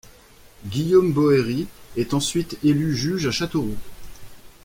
Guillaume 0.65 1.13
Boëry 1.13 1.67
est 1.95 2.15
ensuite 2.15 2.57
élu 2.63 2.95
juge 2.95 3.27
à 3.27 3.31
Châteauroux. 3.31 3.77